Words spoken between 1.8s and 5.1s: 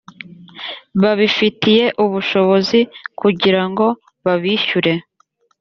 ubushobozi kugira ngo babishyire